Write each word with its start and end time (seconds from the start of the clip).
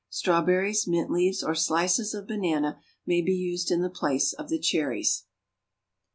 Strawberries, 0.09 0.87
mint 0.87 1.11
leaves, 1.11 1.43
or 1.43 1.53
slices 1.53 2.15
of 2.15 2.25
banana 2.25 2.81
may 3.05 3.21
be 3.21 3.35
used 3.35 3.69
in 3.69 3.81
the 3.83 3.87
place 3.91 4.33
of 4.33 4.49
the 4.49 4.57
cherries. 4.57 5.25